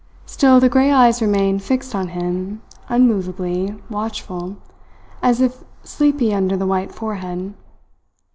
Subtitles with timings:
[0.25, 4.57] Still the grey eyes remained fixed on him unmovably watchful,
[5.21, 7.53] as if sleepy under the white forehead.